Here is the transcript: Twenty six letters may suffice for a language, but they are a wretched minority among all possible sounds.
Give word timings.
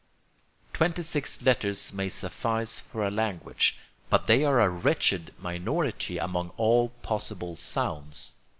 Twenty 0.73 1.03
six 1.03 1.39
letters 1.43 1.93
may 1.93 2.09
suffice 2.09 2.79
for 2.81 3.05
a 3.05 3.11
language, 3.11 3.77
but 4.09 4.25
they 4.25 4.43
are 4.43 4.59
a 4.59 4.67
wretched 4.67 5.31
minority 5.37 6.17
among 6.17 6.49
all 6.57 6.89
possible 7.03 7.55
sounds. 7.55 8.33